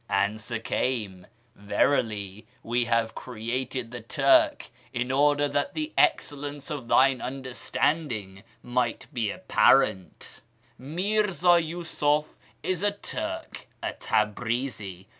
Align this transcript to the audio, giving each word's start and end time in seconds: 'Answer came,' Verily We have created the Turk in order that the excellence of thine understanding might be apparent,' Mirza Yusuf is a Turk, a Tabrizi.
'Answer 0.25 0.57
came,' 0.57 1.27
Verily 1.55 2.47
We 2.63 2.85
have 2.85 3.13
created 3.13 3.91
the 3.91 4.01
Turk 4.01 4.71
in 4.91 5.11
order 5.11 5.47
that 5.47 5.75
the 5.75 5.93
excellence 5.95 6.71
of 6.71 6.87
thine 6.87 7.21
understanding 7.21 8.41
might 8.63 9.05
be 9.13 9.29
apparent,' 9.29 10.41
Mirza 10.79 11.59
Yusuf 11.61 12.35
is 12.63 12.81
a 12.81 12.93
Turk, 12.93 13.67
a 13.83 13.93
Tabrizi. 13.93 15.05